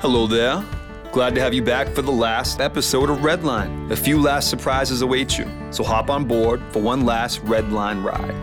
Hello 0.00 0.26
there. 0.26 0.64
Glad 1.12 1.34
to 1.34 1.42
have 1.42 1.52
you 1.52 1.62
back 1.62 1.86
for 1.88 2.00
the 2.00 2.10
last 2.10 2.58
episode 2.62 3.10
of 3.10 3.18
Redline. 3.18 3.90
A 3.90 3.96
few 3.96 4.18
last 4.18 4.48
surprises 4.48 5.02
await 5.02 5.36
you, 5.36 5.46
so 5.70 5.84
hop 5.84 6.08
on 6.08 6.24
board 6.24 6.62
for 6.70 6.80
one 6.80 7.04
last 7.04 7.44
Redline 7.44 8.02
ride. 8.02 8.34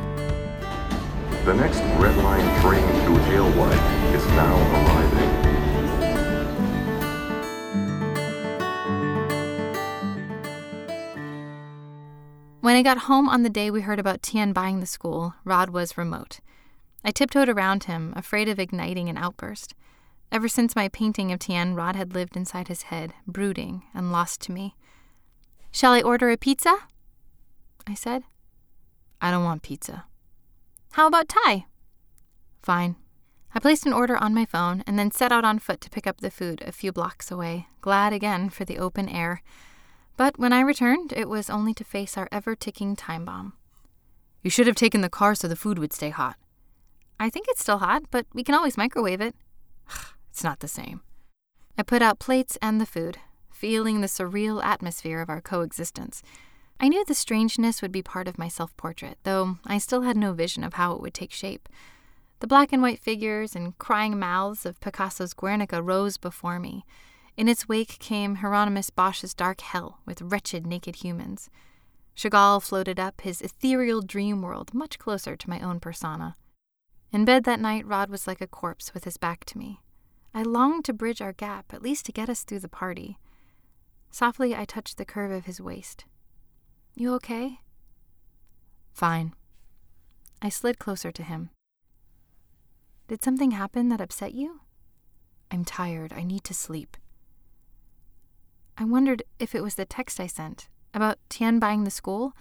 The 1.45 1.55
next 1.55 1.79
Redline 1.97 2.61
train 2.61 2.83
to 3.05 3.19
Alewife 3.35 4.13
is 4.13 4.23
now 4.27 4.55
arriving. 4.85 5.29
When 12.61 12.75
I 12.75 12.83
got 12.83 12.99
home 12.99 13.27
on 13.27 13.41
the 13.41 13.49
day 13.49 13.71
we 13.71 13.81
heard 13.81 13.97
about 13.97 14.21
Tian 14.21 14.53
buying 14.53 14.79
the 14.79 14.85
school, 14.85 15.33
Rod 15.43 15.71
was 15.71 15.97
remote. 15.97 16.39
I 17.03 17.09
tiptoed 17.09 17.49
around 17.49 17.85
him, 17.85 18.13
afraid 18.15 18.47
of 18.47 18.59
igniting 18.59 19.09
an 19.09 19.17
outburst. 19.17 19.73
Ever 20.31 20.47
since 20.47 20.75
my 20.75 20.89
painting 20.89 21.31
of 21.31 21.39
Tian, 21.39 21.73
Rod 21.73 21.95
had 21.95 22.13
lived 22.13 22.35
inside 22.35 22.67
his 22.67 22.83
head, 22.83 23.13
brooding 23.25 23.83
and 23.93 24.11
lost 24.11 24.41
to 24.41 24.51
me. 24.51 24.75
Shall 25.71 25.93
I 25.93 26.01
order 26.01 26.29
a 26.29 26.37
pizza? 26.37 26.75
I 27.87 27.93
said. 27.93 28.23
I 29.21 29.31
don't 29.31 29.45
want 29.45 29.63
pizza. 29.63 30.05
How 30.91 31.07
about 31.07 31.29
Thai? 31.29 31.65
Fine. 32.61 32.97
I 33.55 33.59
placed 33.59 33.85
an 33.85 33.93
order 33.93 34.17
on 34.17 34.35
my 34.35 34.45
phone 34.45 34.83
and 34.85 34.99
then 34.99 35.11
set 35.11 35.31
out 35.31 35.45
on 35.45 35.59
foot 35.59 35.79
to 35.81 35.89
pick 35.89 36.05
up 36.05 36.19
the 36.19 36.29
food 36.29 36.61
a 36.65 36.71
few 36.71 36.91
blocks 36.91 37.31
away, 37.31 37.67
glad 37.81 38.13
again 38.13 38.49
for 38.49 38.65
the 38.65 38.77
open 38.77 39.07
air. 39.07 39.41
But 40.17 40.37
when 40.37 40.51
I 40.51 40.59
returned, 40.61 41.13
it 41.13 41.29
was 41.29 41.49
only 41.49 41.73
to 41.75 41.83
face 41.83 42.17
our 42.17 42.27
ever 42.31 42.55
ticking 42.55 42.95
time 42.95 43.23
bomb. 43.25 43.53
You 44.43 44.49
should 44.49 44.67
have 44.67 44.75
taken 44.75 45.01
the 45.01 45.09
car 45.09 45.35
so 45.35 45.47
the 45.47 45.55
food 45.55 45.79
would 45.79 45.93
stay 45.93 46.09
hot. 46.09 46.35
I 47.19 47.29
think 47.29 47.47
it's 47.49 47.61
still 47.61 47.79
hot, 47.79 48.03
but 48.11 48.25
we 48.33 48.43
can 48.43 48.55
always 48.55 48.77
microwave 48.77 49.21
it. 49.21 49.35
It's 50.37 50.43
not 50.43 50.59
the 50.59 50.67
same. 50.67 51.01
I 51.79 51.81
put 51.81 52.03
out 52.03 52.19
plates 52.19 52.59
and 52.61 52.79
the 52.79 52.85
food, 52.85 53.17
feeling 53.51 54.01
the 54.01 54.07
surreal 54.07 54.63
atmosphere 54.63 55.19
of 55.19 55.31
our 55.31 55.41
coexistence. 55.41 56.21
I 56.79 56.89
knew 56.89 57.03
the 57.03 57.15
strangeness 57.15 57.81
would 57.81 57.91
be 57.91 58.03
part 58.03 58.27
of 58.27 58.37
my 58.37 58.47
self 58.47 58.77
portrait, 58.77 59.17
though 59.23 59.57
I 59.65 59.79
still 59.79 60.03
had 60.03 60.15
no 60.15 60.33
vision 60.33 60.63
of 60.63 60.75
how 60.75 60.93
it 60.93 61.01
would 61.01 61.15
take 61.15 61.31
shape. 61.31 61.67
The 62.39 62.45
black 62.45 62.71
and 62.71 62.83
white 62.83 62.99
figures 62.99 63.55
and 63.55 63.75
crying 63.79 64.19
mouths 64.19 64.63
of 64.63 64.79
Picasso's 64.79 65.33
Guernica 65.33 65.81
rose 65.81 66.17
before 66.19 66.59
me. 66.59 66.85
In 67.35 67.49
its 67.49 67.67
wake 67.67 67.97
came 67.97 68.35
Hieronymus 68.35 68.91
Bosch's 68.91 69.33
dark 69.33 69.61
hell 69.61 70.01
with 70.05 70.21
wretched 70.21 70.67
naked 70.67 70.97
humans. 70.97 71.49
Chagall 72.15 72.61
floated 72.61 72.99
up, 72.99 73.21
his 73.21 73.41
ethereal 73.41 74.03
dream 74.03 74.43
world 74.43 74.71
much 74.71 74.99
closer 74.99 75.35
to 75.35 75.49
my 75.49 75.59
own 75.61 75.79
persona. 75.79 76.35
In 77.11 77.25
bed 77.25 77.43
that 77.45 77.59
night, 77.59 77.87
Rod 77.87 78.11
was 78.11 78.27
like 78.27 78.39
a 78.39 78.45
corpse 78.45 78.93
with 78.93 79.03
his 79.03 79.17
back 79.17 79.43
to 79.45 79.57
me. 79.57 79.81
I 80.37 80.43
longed 80.43 80.85
to 80.85 80.93
bridge 80.93 81.19
our 81.19 81.33
gap, 81.33 81.73
at 81.73 81.81
least 81.81 82.05
to 82.05 82.11
get 82.11 82.29
us 82.29 82.43
through 82.43 82.59
the 82.59 82.69
party. 82.69 83.17
Softly, 84.11 84.55
I 84.55 84.65
touched 84.65 84.97
the 84.97 85.03
curve 85.03 85.31
of 85.31 85.45
his 85.45 85.59
waist. 85.59 86.05
You 86.93 87.11
okay? 87.15 87.61
Fine. 88.93 89.33
I 90.39 90.49
slid 90.49 90.77
closer 90.77 91.11
to 91.11 91.23
him. 91.23 91.49
Did 93.07 93.23
something 93.23 93.49
happen 93.49 93.89
that 93.89 93.99
upset 93.99 94.35
you? 94.35 94.61
I'm 95.49 95.65
tired. 95.65 96.13
I 96.13 96.21
need 96.21 96.43
to 96.43 96.53
sleep. 96.53 96.97
I 98.77 98.83
wondered 98.85 99.23
if 99.39 99.55
it 99.55 99.63
was 99.63 99.73
the 99.73 99.85
text 99.85 100.19
I 100.19 100.27
sent 100.27 100.69
about 100.93 101.17
Tian 101.29 101.57
buying 101.57 101.83
the 101.83 101.89
school. 101.89 102.33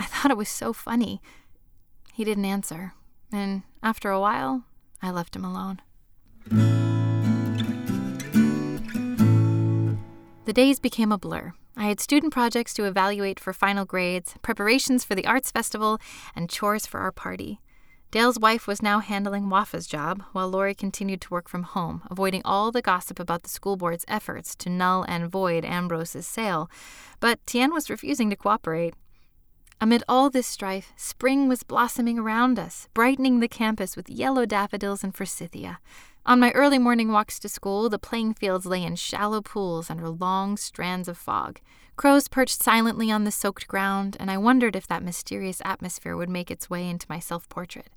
I 0.00 0.04
thought 0.06 0.32
it 0.32 0.36
was 0.36 0.48
so 0.48 0.72
funny. 0.72 1.22
He 2.12 2.24
didn't 2.24 2.44
answer, 2.44 2.94
and 3.30 3.62
after 3.84 4.10
a 4.10 4.18
while, 4.18 4.64
I 5.00 5.12
left 5.12 5.36
him 5.36 5.44
alone. 5.44 5.80
The 10.50 10.54
days 10.54 10.80
became 10.80 11.12
a 11.12 11.16
blur. 11.16 11.52
I 11.76 11.84
had 11.84 12.00
student 12.00 12.32
projects 12.32 12.74
to 12.74 12.84
evaluate 12.84 13.38
for 13.38 13.52
final 13.52 13.84
grades, 13.84 14.34
preparations 14.42 15.04
for 15.04 15.14
the 15.14 15.24
arts 15.24 15.52
festival, 15.52 16.00
and 16.34 16.50
chores 16.50 16.86
for 16.86 16.98
our 16.98 17.12
party. 17.12 17.60
Dale's 18.10 18.36
wife 18.36 18.66
was 18.66 18.82
now 18.82 18.98
handling 18.98 19.48
Wafa's 19.48 19.86
job, 19.86 20.24
while 20.32 20.48
Lori 20.48 20.74
continued 20.74 21.20
to 21.20 21.30
work 21.30 21.48
from 21.48 21.62
home, 21.62 22.02
avoiding 22.10 22.42
all 22.44 22.72
the 22.72 22.82
gossip 22.82 23.20
about 23.20 23.44
the 23.44 23.48
school 23.48 23.76
board's 23.76 24.04
efforts 24.08 24.56
to 24.56 24.68
null 24.68 25.04
and 25.04 25.30
void 25.30 25.64
Ambrose's 25.64 26.26
sale. 26.26 26.68
But 27.20 27.38
Tian 27.46 27.72
was 27.72 27.88
refusing 27.88 28.28
to 28.30 28.34
cooperate. 28.34 28.94
Amid 29.80 30.02
all 30.08 30.30
this 30.30 30.48
strife, 30.48 30.92
spring 30.96 31.48
was 31.48 31.62
blossoming 31.62 32.18
around 32.18 32.58
us, 32.58 32.88
brightening 32.92 33.38
the 33.38 33.46
campus 33.46 33.94
with 33.94 34.10
yellow 34.10 34.46
daffodils 34.46 35.04
and 35.04 35.14
forsythia. 35.14 35.78
On 36.26 36.38
my 36.38 36.50
early 36.52 36.78
morning 36.78 37.10
walks 37.10 37.38
to 37.38 37.48
school, 37.48 37.88
the 37.88 37.98
playing 37.98 38.34
fields 38.34 38.66
lay 38.66 38.82
in 38.82 38.94
shallow 38.96 39.40
pools 39.40 39.90
under 39.90 40.08
long 40.08 40.56
strands 40.56 41.08
of 41.08 41.16
fog. 41.16 41.60
Crows 41.96 42.28
perched 42.28 42.62
silently 42.62 43.10
on 43.10 43.24
the 43.24 43.30
soaked 43.30 43.66
ground, 43.66 44.16
and 44.20 44.30
I 44.30 44.36
wondered 44.38 44.76
if 44.76 44.86
that 44.86 45.02
mysterious 45.02 45.62
atmosphere 45.64 46.16
would 46.16 46.28
make 46.28 46.50
its 46.50 46.68
way 46.68 46.88
into 46.88 47.06
my 47.08 47.18
self 47.18 47.48
portrait. 47.48 47.88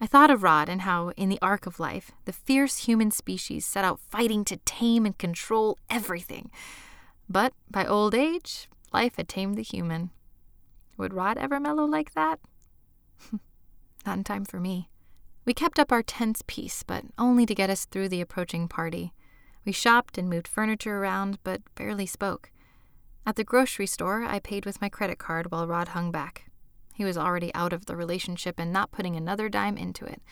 I 0.00 0.06
thought 0.06 0.30
of 0.30 0.42
Rod 0.42 0.68
and 0.68 0.82
how, 0.82 1.10
in 1.10 1.28
the 1.28 1.38
arc 1.40 1.64
of 1.64 1.78
life, 1.78 2.10
the 2.24 2.32
fierce 2.32 2.78
human 2.78 3.12
species 3.12 3.64
set 3.64 3.84
out 3.84 4.00
fighting 4.00 4.44
to 4.46 4.56
tame 4.58 5.06
and 5.06 5.16
control 5.16 5.78
everything. 5.88 6.50
But 7.28 7.52
by 7.70 7.86
old 7.86 8.12
age, 8.14 8.68
life 8.92 9.16
had 9.16 9.28
tamed 9.28 9.54
the 9.54 9.62
human. 9.62 10.10
Would 10.96 11.14
Rod 11.14 11.38
ever 11.38 11.60
mellow 11.60 11.84
like 11.84 12.14
that? 12.14 12.40
Not 14.06 14.18
in 14.18 14.24
time 14.24 14.44
for 14.44 14.58
me. 14.58 14.88
We 15.44 15.54
kept 15.54 15.78
up 15.78 15.90
our 15.90 16.02
tense 16.02 16.42
peace, 16.46 16.82
but 16.82 17.04
only 17.18 17.46
to 17.46 17.54
get 17.54 17.70
us 17.70 17.84
through 17.84 18.08
the 18.08 18.20
approaching 18.20 18.68
party. 18.68 19.12
We 19.64 19.72
shopped 19.72 20.16
and 20.16 20.30
moved 20.30 20.46
furniture 20.46 20.98
around, 20.98 21.38
but 21.42 21.62
barely 21.74 22.06
spoke. 22.06 22.50
At 23.26 23.36
the 23.36 23.44
grocery 23.44 23.86
store, 23.86 24.22
I 24.24 24.38
paid 24.38 24.64
with 24.64 24.80
my 24.80 24.88
credit 24.88 25.18
card 25.18 25.50
while 25.50 25.66
Rod 25.66 25.88
hung 25.88 26.10
back. 26.10 26.46
He 26.94 27.04
was 27.04 27.18
already 27.18 27.52
out 27.54 27.72
of 27.72 27.86
the 27.86 27.96
relationship 27.96 28.56
and 28.58 28.72
not 28.72 28.92
putting 28.92 29.16
another 29.16 29.48
dime 29.48 29.76
into 29.76 30.04
it. 30.04 30.22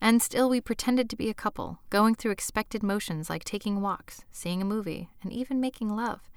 And 0.00 0.22
still, 0.22 0.48
we 0.48 0.60
pretended 0.60 1.10
to 1.10 1.16
be 1.16 1.28
a 1.28 1.34
couple, 1.34 1.80
going 1.90 2.14
through 2.14 2.30
expected 2.30 2.82
motions 2.82 3.28
like 3.28 3.44
taking 3.44 3.82
walks, 3.82 4.24
seeing 4.30 4.62
a 4.62 4.66
movie, 4.66 5.10
and 5.22 5.32
even 5.32 5.60
making 5.60 5.94
love. 5.94 6.30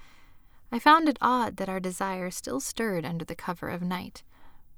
I 0.71 0.79
found 0.79 1.07
it 1.07 1.17
odd 1.21 1.57
that 1.57 1.69
our 1.69 1.79
desire 1.79 2.31
still 2.31 2.59
stirred 2.59 3.05
under 3.05 3.23
the 3.23 3.35
cover 3.35 3.69
of 3.69 3.81
night. 3.81 4.23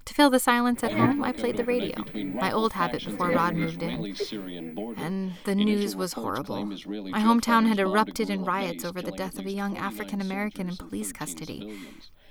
To 0.05 0.13
fill 0.13 0.29
the 0.29 0.39
silence 0.39 0.83
at 0.83 0.93
home, 0.93 1.23
I 1.23 1.31
played 1.31 1.57
the 1.57 1.65
radio, 1.65 2.03
my 2.13 2.51
old 2.51 2.73
habit 2.73 3.03
before 3.03 3.31
Rod 3.31 3.55
moved 3.55 3.81
in. 3.81 4.15
And 4.97 5.33
the 5.45 5.55
news 5.55 5.95
was 5.95 6.13
horrible. 6.13 6.65
My 6.65 7.19
hometown 7.19 7.67
had 7.67 7.79
erupted 7.79 8.29
in 8.29 8.45
riots 8.45 8.85
over 8.85 9.01
the 9.01 9.11
death 9.11 9.39
of 9.39 9.47
a 9.47 9.51
young 9.51 9.77
African 9.77 10.21
American 10.21 10.69
in 10.69 10.77
police 10.77 11.11
custody. 11.11 11.77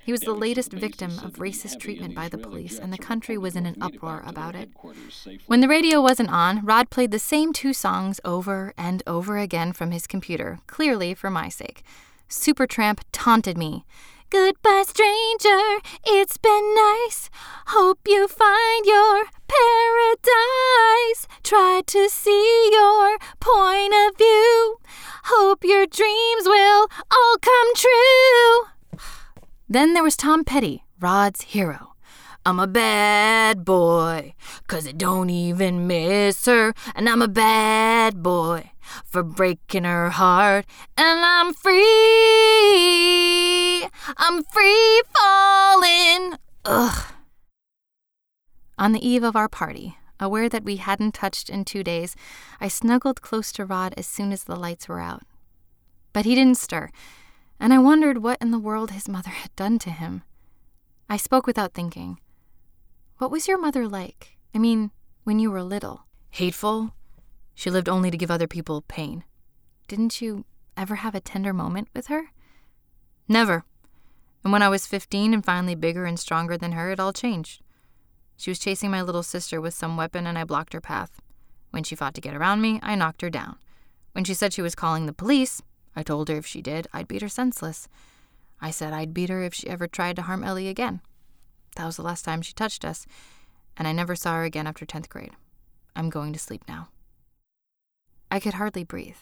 He 0.05 0.13
was 0.13 0.21
the 0.21 0.35
latest 0.35 0.71
victim 0.71 1.19
of 1.21 1.37
racist 1.37 1.81
treatment 1.81 2.15
by 2.15 2.29
the 2.29 2.39
police, 2.39 2.79
and 2.79 2.93
the 2.93 2.99
country 2.99 3.39
was 3.39 3.57
in 3.57 3.65
an 3.65 3.77
uproar 3.81 4.23
about 4.27 4.55
it. 4.55 4.69
When 5.47 5.61
the 5.61 5.69
radio 5.69 6.01
wasn't 6.01 6.29
on, 6.29 6.65
Rod 6.65 6.91
played 6.91 7.11
the 7.11 7.19
same 7.19 7.55
two 7.55 7.73
songs 7.73 8.21
over 8.23 8.75
and 8.77 9.03
over 9.07 9.39
again 9.39 9.73
from 9.73 9.93
his 9.93 10.07
computer, 10.07 10.61
clearly 10.67 11.15
for 11.15 11.31
my 11.31 11.49
sake. 11.49 11.83
Supertramp 12.29 13.01
taunted 13.13 13.57
me. 13.57 13.87
Goodbye, 14.35 14.83
stranger. 14.85 15.79
It's 16.05 16.39
been 16.39 16.75
nice. 16.75 17.31
Hope 17.69 18.01
you 18.05 18.27
find 18.27 18.85
your 18.85 19.27
paradise. 19.47 21.29
Try 21.45 21.83
to 21.87 22.09
see 22.09 22.71
your 22.73 23.17
point 23.39 23.95
of 23.95 24.17
view. 24.19 24.79
Hope 25.27 25.63
your 25.63 25.87
dreams 25.87 26.47
will 26.47 26.89
all 27.13 27.37
come 27.41 27.75
true. 27.77 28.65
Then 29.69 29.95
there 29.95 30.03
was 30.03 30.17
Tom 30.17 30.43
Petty, 30.43 30.83
Rod's 30.99 31.43
hero. 31.43 31.95
I'm 32.45 32.59
a 32.59 32.67
bad 32.67 33.65
boy, 33.65 34.35
'cause 34.67 34.89
I 34.89 34.93
don't 34.93 35.31
even 35.31 35.87
miss 35.87 36.47
her, 36.47 36.75
and 36.97 37.09
I'm 37.09 37.23
a 37.23 37.29
bad 37.29 38.21
boy 38.21 38.73
for 39.09 39.23
breaking 39.23 39.85
her 39.85 40.11
heart, 40.11 40.67
and 40.97 41.25
I'm 41.25 41.55
free. 43.89 44.15
I'm 44.17 44.43
free 44.45 45.03
falling. 45.17 46.39
Ugh. 46.65 47.13
On 48.79 48.93
the 48.93 49.07
eve 49.07 49.23
of 49.23 49.37
our 49.37 49.49
party, 49.49 49.97
aware 50.19 50.49
that 50.49 50.65
we 50.65 50.77
hadn't 50.77 51.15
touched 51.15 51.49
in 51.49 51.65
two 51.65 51.85
days, 51.85 52.17
I 52.61 52.69
snuggled 52.69 53.23
close 53.23 53.53
to 53.53 53.65
Rod 53.65 53.95
as 53.97 54.07
soon 54.07 54.33
as 54.33 54.45
the 54.45 54.57
lights 54.57 54.89
were 54.89 55.01
out. 55.01 55.23
But 56.13 56.25
he 56.25 56.35
didn't 56.35 56.59
stir, 56.59 56.91
and 57.61 57.73
I 57.73 57.79
wondered 57.79 58.23
what 58.23 58.41
in 58.41 58.51
the 58.51 58.59
world 58.59 58.91
his 58.91 59.09
mother 59.09 59.31
had 59.31 59.55
done 59.57 59.79
to 59.81 59.91
him. 59.91 60.23
I 61.09 61.17
spoke 61.17 61.47
without 61.47 61.75
thinking. 61.75 62.19
What 63.19 63.31
was 63.31 63.47
your 63.47 63.61
mother 63.61 63.87
like? 63.87 64.37
I 64.55 64.59
mean, 64.59 64.91
when 65.23 65.39
you 65.39 65.51
were 65.51 65.63
little? 65.63 66.07
Hateful? 66.31 66.95
She 67.55 67.71
lived 67.71 67.89
only 67.89 68.11
to 68.11 68.17
give 68.17 68.31
other 68.31 68.49
people 68.49 68.83
pain. 68.83 69.25
Didn't 69.87 70.21
you 70.21 70.45
ever 70.77 70.97
have 70.97 71.15
a 71.15 71.21
tender 71.21 71.53
moment 71.53 71.89
with 71.95 72.09
her? 72.09 72.31
Never. 73.29 73.65
And 74.45 74.53
when 74.53 74.63
I 74.63 74.69
was 74.69 74.87
15 74.87 75.33
and 75.33 75.45
finally 75.45 75.75
bigger 75.75 76.05
and 76.05 76.21
stronger 76.21 76.57
than 76.59 76.73
her, 76.73 76.91
it 76.91 77.01
all 77.01 77.15
changed. 77.15 77.63
She 78.37 78.51
was 78.51 78.59
chasing 78.59 78.91
my 78.91 79.01
little 79.01 79.23
sister 79.23 79.61
with 79.61 79.75
some 79.75 79.97
weapon, 79.97 80.27
and 80.27 80.39
I 80.39 80.45
blocked 80.45 80.75
her 80.75 80.81
path. 80.81 81.23
When 81.71 81.83
she 81.83 81.97
fought 81.97 82.15
to 82.15 82.21
get 82.21 82.35
around 82.37 82.61
me, 82.61 82.79
I 82.83 82.95
knocked 82.95 83.23
her 83.23 83.31
down. 83.31 83.57
When 84.13 84.25
she 84.25 84.35
said 84.35 84.53
she 84.53 84.63
was 84.63 84.75
calling 84.75 85.07
the 85.07 85.13
police, 85.13 85.63
I 85.97 86.03
told 86.03 86.29
her 86.29 86.37
if 86.37 86.47
she 86.47 86.61
did, 86.61 86.87
I'd 86.93 87.09
beat 87.09 87.23
her 87.23 87.29
senseless. 87.29 87.89
I 88.61 88.71
said 88.71 88.93
I'd 88.93 89.15
beat 89.15 89.31
her 89.31 89.43
if 89.43 89.55
she 89.55 89.69
ever 89.69 89.87
tried 89.87 90.17
to 90.17 90.23
harm 90.23 90.45
Ellie 90.45 90.69
again. 90.69 91.01
That 91.77 91.87
was 91.87 91.97
the 91.97 92.03
last 92.03 92.25
time 92.25 92.43
she 92.43 92.53
touched 92.53 92.85
us, 92.85 93.07
and 93.77 93.89
I 93.89 93.93
never 93.93 94.15
saw 94.15 94.35
her 94.35 94.45
again 94.45 94.67
after 94.67 94.85
10th 94.85 95.09
grade. 95.09 95.33
I'm 95.97 96.11
going 96.11 96.33
to 96.33 96.39
sleep 96.39 96.63
now. 96.69 96.89
I 98.31 98.41
could 98.41 98.55
hardly 98.55 98.85
breathe. 98.85 99.17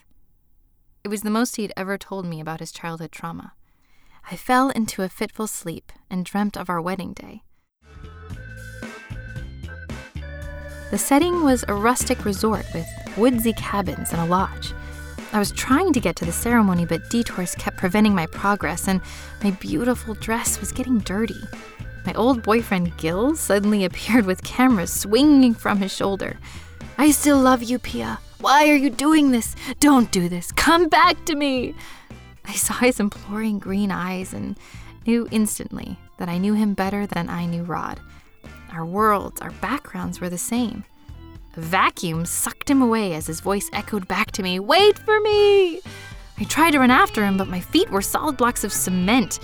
It 1.05 1.09
was 1.09 1.23
the 1.23 1.31
most 1.31 1.57
he'd 1.57 1.73
ever 1.77 1.97
told 1.97 2.27
me 2.27 2.41
about 2.41 2.61
his 2.61 2.73
childhood 2.73 3.13
trauma. 3.13 3.53
I 4.31 4.37
fell 4.37 4.71
into 4.71 5.03
a 5.03 5.09
fitful 5.09 5.47
sleep 5.47 5.93
and 6.11 6.25
dreamt 6.25 6.57
of 6.57 6.71
our 6.71 6.81
wedding 6.81 7.13
day. 7.13 7.43
The 10.91 10.99
setting 10.99 11.43
was 11.43 11.65
a 11.69 11.75
rustic 11.75 12.25
resort 12.25 12.67
with 12.75 12.87
woodsy 13.17 13.53
cabins 13.55 14.13
and 14.13 14.21
a 14.21 14.27
lodge. 14.27 14.75
I 15.33 15.39
was 15.39 15.51
trying 15.51 15.95
to 15.95 16.01
get 16.01 16.17
to 16.17 16.27
the 16.27 16.33
ceremony, 16.33 16.85
but 16.85 17.09
detours 17.09 17.55
kept 17.55 17.79
preventing 17.79 18.15
my 18.15 18.27
progress, 18.27 18.87
and 18.87 19.01
my 19.43 19.53
beautiful 19.53 20.13
dress 20.15 20.61
was 20.61 20.73
getting 20.73 20.99
dirty. 20.99 21.41
My 22.05 22.13
old 22.13 22.43
boyfriend 22.43 22.97
Gil 22.99 23.35
suddenly 23.37 23.85
appeared 23.87 24.27
with 24.27 24.45
cameras 24.45 24.93
swinging 24.93 25.55
from 25.55 25.79
his 25.79 25.95
shoulder. 25.95 26.39
I 26.99 27.11
still 27.11 27.39
love 27.39 27.63
you, 27.63 27.79
Pia. 27.79 28.19
Why 28.41 28.69
are 28.69 28.77
you 28.77 28.91
doing 28.91 29.31
this? 29.31 29.57
Don't 29.81 30.11
do 30.11 30.29
this. 30.29 30.53
Come 30.53 30.89
back 30.89 31.25
to 31.27 31.35
me. 31.35 31.75
I 32.45 32.53
saw 32.55 32.75
his 32.75 33.01
imploring 33.01 33.59
green 33.59 33.91
eyes 33.91 34.33
and 34.33 34.57
knew 35.07 35.29
instantly 35.31 35.97
that 36.19 36.29
I 36.29 36.39
knew 36.39 36.55
him 36.55 36.75
better 36.75 37.07
than 37.07 37.29
I 37.29 37.47
knew 37.47 37.63
Rod. 37.65 38.01
Our 38.73 38.85
worlds, 38.85 39.41
our 39.41 39.51
backgrounds 39.51 40.21
were 40.21 40.31
the 40.31 40.39
same. 40.39 40.85
A 41.57 41.61
vacuum 41.61 42.25
sucked 42.25 42.71
him 42.71 42.81
away 42.81 43.15
as 43.15 43.27
his 43.27 43.41
voice 43.41 43.69
echoed 43.73 44.09
back 44.09 44.31
to 44.33 44.43
me 44.43 44.59
Wait 44.59 44.99
for 44.99 45.21
me! 45.21 45.81
I 46.39 46.45
tried 46.45 46.71
to 46.71 46.79
run 46.79 46.91
after 46.91 47.25
him, 47.25 47.37
but 47.37 47.49
my 47.49 47.61
feet 47.61 47.91
were 47.91 48.03
solid 48.03 48.37
blocks 48.37 48.65
of 48.65 48.73
cement. 48.73 49.39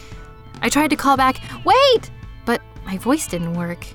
I 0.62 0.68
tried 0.68 0.88
to 0.90 0.96
call 0.96 1.16
back, 1.16 1.40
Wait! 1.64 2.10
But 2.46 2.62
my 2.86 2.96
voice 2.96 3.26
didn't 3.26 3.54
work. 3.54 3.86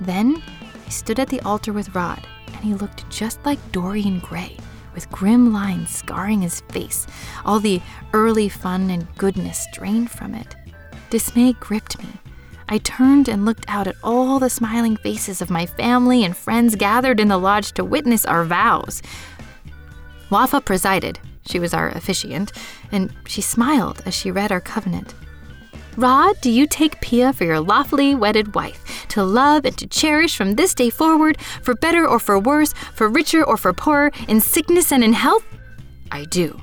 Then 0.00 0.42
I 0.86 0.90
stood 0.90 1.18
at 1.18 1.28
the 1.28 1.40
altar 1.40 1.72
with 1.72 1.94
Rod, 1.94 2.26
and 2.48 2.56
he 2.56 2.74
looked 2.74 3.08
just 3.08 3.44
like 3.46 3.72
Dorian 3.72 4.18
Gray, 4.20 4.56
with 4.96 5.08
grim 5.10 5.52
lines 5.52 5.90
scarring 5.90 6.40
his 6.40 6.62
face, 6.62 7.06
all 7.44 7.60
the 7.60 7.80
early 8.12 8.48
fun 8.48 8.90
and 8.90 9.06
goodness 9.16 9.64
drained 9.72 10.10
from 10.10 10.34
it. 10.34 10.56
Dismay 11.10 11.52
gripped 11.60 12.00
me. 12.00 12.08
I 12.68 12.78
turned 12.78 13.28
and 13.28 13.44
looked 13.44 13.66
out 13.68 13.86
at 13.86 13.94
all 14.02 14.40
the 14.40 14.50
smiling 14.50 14.96
faces 14.96 15.40
of 15.40 15.50
my 15.50 15.66
family 15.66 16.24
and 16.24 16.36
friends 16.36 16.74
gathered 16.74 17.20
in 17.20 17.28
the 17.28 17.38
lodge 17.38 17.70
to 17.72 17.84
witness 17.84 18.24
our 18.24 18.44
vows. 18.44 19.02
Wafa 20.30 20.60
presided. 20.60 21.20
She 21.46 21.60
was 21.60 21.72
our 21.72 21.90
officiant, 21.90 22.50
and 22.90 23.12
she 23.28 23.40
smiled 23.40 24.02
as 24.04 24.14
she 24.14 24.32
read 24.32 24.50
our 24.50 24.60
covenant. 24.60 25.14
Rod, 25.96 26.38
do 26.42 26.50
you 26.50 26.66
take 26.66 27.00
Pia 27.00 27.32
for 27.32 27.44
your 27.44 27.58
lawfully 27.58 28.14
wedded 28.14 28.54
wife, 28.54 29.06
to 29.08 29.24
love 29.24 29.64
and 29.64 29.76
to 29.78 29.86
cherish 29.86 30.36
from 30.36 30.54
this 30.54 30.74
day 30.74 30.90
forward, 30.90 31.40
for 31.62 31.74
better 31.74 32.06
or 32.06 32.18
for 32.18 32.38
worse, 32.38 32.74
for 32.92 33.08
richer 33.08 33.42
or 33.42 33.56
for 33.56 33.72
poorer, 33.72 34.12
in 34.28 34.42
sickness 34.42 34.92
and 34.92 35.02
in 35.02 35.14
health? 35.14 35.42
I 36.12 36.26
do. 36.26 36.60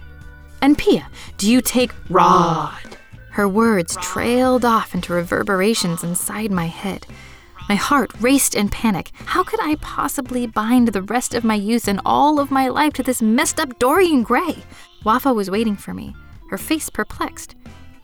And 0.62 0.78
Pia, 0.78 1.08
do 1.38 1.52
you 1.52 1.62
take 1.62 1.94
Rod? 2.12 2.98
Her 3.32 3.50
words 3.50 3.98
trailed 4.04 4.66
off 4.66 4.94
into 4.94 5.14
reverberations 5.14 6.04
inside 6.04 6.52
my 6.52 6.68
head. 6.68 7.08
My 7.68 7.76
heart 7.76 8.12
raced 8.20 8.54
in 8.54 8.70
panic. 8.70 9.10
How 9.26 9.44
could 9.44 9.60
I 9.62 9.78
possibly 9.82 10.46
bind 10.46 10.90
the 10.90 11.02
rest 11.02 11.34
of 11.34 11.44
my 11.44 11.56
youth 11.56 11.88
and 11.88 12.00
all 12.06 12.40
of 12.40 12.52
my 12.52 12.68
life 12.68 12.94
to 12.94 13.04
this 13.04 13.22
messed 13.22 13.60
up 13.60 13.80
Dorian 13.80 14.22
Gray? 14.22 14.58
Wafa 15.04 15.34
was 15.34 15.50
waiting 15.50 15.76
for 15.76 15.92
me, 15.96 16.16
her 16.52 16.58
face 16.60 16.92
perplexed. 16.92 17.56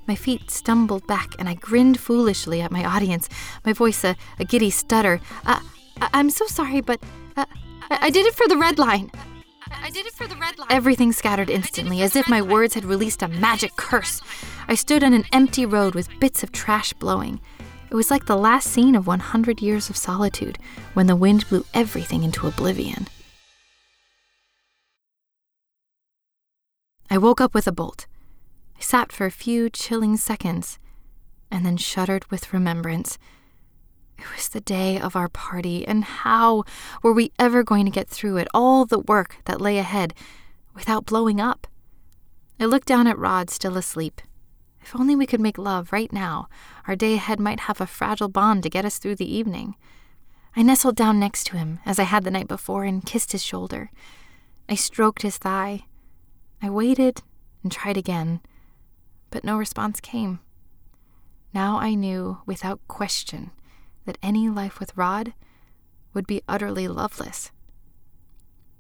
My 0.10 0.16
feet 0.16 0.50
stumbled 0.50 1.06
back, 1.06 1.36
and 1.38 1.48
I 1.48 1.54
grinned 1.54 2.00
foolishly 2.00 2.62
at 2.62 2.72
my 2.72 2.84
audience, 2.84 3.30
my 3.64 3.74
voice 3.74 4.04
a, 4.04 4.16
a 4.40 4.44
giddy 4.44 4.72
stutter. 4.72 5.22
Uh, 5.46 5.60
I- 6.02 6.20
am 6.20 6.32
so 6.32 6.48
sorry, 6.48 6.82
but 6.82 7.00
uh, 7.38 7.46
I-, 7.92 8.08
I 8.08 8.10
did 8.10 8.26
it 8.26 8.34
for 8.34 8.48
the 8.48 8.58
red 8.58 8.80
line. 8.80 9.12
I 9.70 9.92
did 9.92 10.08
it 10.08 10.14
for 10.14 10.26
the 10.26 10.36
red 10.36 10.58
line. 10.58 10.68
Everything 10.72 11.12
scattered 11.14 11.52
instantly, 11.52 12.02
as 12.02 12.16
if 12.16 12.28
my 12.28 12.42
words 12.42 12.74
had 12.74 12.86
released 12.86 13.22
a 13.22 13.28
magic 13.28 13.76
curse. 13.76 14.20
I 14.68 14.74
stood 14.74 15.04
on 15.04 15.14
an 15.14 15.26
empty 15.32 15.68
road 15.68 15.94
with 15.94 16.10
bits 16.20 16.42
of 16.42 16.52
trash 16.52 16.92
blowing. 16.94 17.40
It 17.92 17.94
was 17.94 18.10
like 18.10 18.26
the 18.26 18.36
last 18.36 18.72
scene 18.72 18.96
of 18.96 19.06
100 19.06 19.62
Years 19.62 19.92
of 19.92 19.96
Solitude, 19.96 20.58
when 20.96 21.06
the 21.06 21.16
wind 21.16 21.48
blew 21.50 21.66
everything 21.76 22.24
into 22.24 22.48
oblivion. 22.48 23.06
I 27.12 27.20
woke 27.20 27.40
up 27.40 27.54
with 27.54 27.68
a 27.68 27.72
bolt. 27.72 28.08
I 28.80 28.82
sat 28.82 29.12
for 29.12 29.26
a 29.26 29.32
few 29.32 29.70
chilling 29.70 30.16
seconds, 30.16 30.80
and 31.52 31.66
then 31.66 31.76
shuddered 31.76 32.26
with 32.32 32.54
remembrance. 32.54 33.18
It 34.18 34.24
was 34.34 34.48
the 34.48 34.62
day 34.62 34.98
of 34.98 35.18
our 35.18 35.28
party, 35.28 35.86
and 35.86 36.06
how 36.06 36.64
were 37.04 37.12
we 37.12 37.34
ever 37.38 37.62
going 37.62 37.84
to 37.84 37.92
get 37.92 38.08
through 38.08 38.38
it, 38.38 38.48
all 38.54 38.86
the 38.86 39.00
work 39.00 39.36
that 39.46 39.60
lay 39.60 39.80
ahead, 39.80 40.14
without 40.74 41.06
blowing 41.06 41.42
up? 41.42 41.68
I 42.58 42.66
looked 42.66 42.88
down 42.88 43.06
at 43.06 43.18
Rod, 43.18 43.50
still 43.50 43.76
asleep. 43.76 44.22
If 44.82 44.96
only 44.96 45.14
we 45.14 45.26
could 45.26 45.42
make 45.42 45.58
love 45.58 45.92
right 45.92 46.12
now, 46.14 46.48
our 46.88 46.96
day 46.96 47.16
ahead 47.16 47.40
might 47.40 47.62
have 47.62 47.82
a 47.82 47.86
fragile 47.86 48.30
bond 48.30 48.64
to 48.64 48.70
get 48.70 48.86
us 48.86 48.98
through 48.98 49.18
the 49.18 49.36
evening. 49.36 49.76
I 50.56 50.62
nestled 50.62 50.96
down 50.96 51.20
next 51.20 51.44
to 51.48 51.58
him, 51.58 51.80
as 51.86 52.00
I 52.00 52.04
had 52.04 52.24
the 52.24 52.32
night 52.32 52.48
before, 52.48 52.86
and 52.86 53.06
kissed 53.06 53.34
his 53.34 53.44
shoulder. 53.44 53.92
I 54.70 54.76
stroked 54.76 55.24
his 55.24 55.38
thigh. 55.38 55.84
I 56.62 56.70
waited 56.70 57.24
and 57.62 57.72
tried 57.74 57.98
again, 57.98 58.40
but 59.30 59.44
no 59.44 59.58
response 59.58 60.00
came. 60.00 60.40
Now 61.54 61.80
I 61.80 61.96
knew, 61.96 62.40
without 62.46 62.80
question, 62.88 63.52
that 64.06 64.18
any 64.22 64.50
life 64.50 64.80
with 64.80 64.96
Rod 64.96 65.34
would 66.14 66.28
be 66.28 66.42
utterly 66.48 66.88
loveless. 66.88 67.52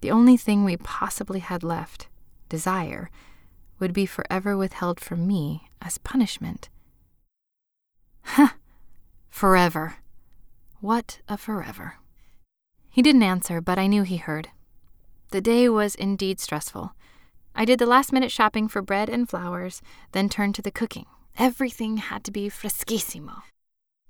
The 0.01 0.11
only 0.11 0.37
thing 0.37 0.63
we 0.63 0.77
possibly 0.77 1.39
had 1.39 1.63
left, 1.63 2.07
desire, 2.47 3.09
would 3.79 3.93
be 3.93 4.05
forever 4.05 4.55
withheld 4.57 4.99
from 4.99 5.27
me 5.27 5.69
as 5.81 5.97
punishment. 5.97 6.69
Huh! 8.23 8.49
Forever. 9.29 9.95
What 10.81 11.19
a 11.27 11.37
forever. 11.37 11.95
He 12.89 13.01
didn't 13.01 13.23
answer, 13.23 13.61
but 13.61 13.77
I 13.77 13.87
knew 13.87 14.03
he 14.03 14.17
heard. 14.17 14.49
The 15.31 15.41
day 15.41 15.69
was 15.69 15.95
indeed 15.95 16.39
stressful. 16.39 16.93
I 17.55 17.65
did 17.65 17.79
the 17.79 17.85
last 17.85 18.13
minute 18.13 18.31
shopping 18.31 18.67
for 18.67 18.81
bread 18.81 19.09
and 19.09 19.29
flowers, 19.29 19.81
then 20.11 20.29
turned 20.29 20.55
to 20.55 20.61
the 20.61 20.71
cooking. 20.71 21.05
Everything 21.37 21.97
had 21.97 22.23
to 22.25 22.31
be 22.31 22.49
freschissimo. 22.49 23.43